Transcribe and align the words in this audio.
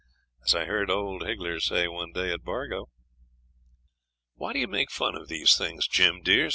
as 0.43 0.55
I 0.55 0.65
heard 0.65 0.89
old 0.89 1.21
Higgler 1.27 1.59
say 1.61 1.87
one 1.87 2.11
day 2.11 2.31
at 2.31 2.43
Bargo.' 2.43 2.87
'Why 4.33 4.51
do 4.53 4.57
you 4.57 4.67
make 4.67 4.89
fun 4.89 5.13
of 5.15 5.27
these 5.27 5.55
things, 5.55 5.87
Jim, 5.87 6.23
dear?' 6.23 6.49